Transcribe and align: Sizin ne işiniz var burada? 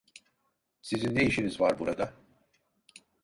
Sizin 0.81 1.15
ne 1.15 1.23
işiniz 1.25 1.61
var 1.61 1.79
burada? 1.79 2.13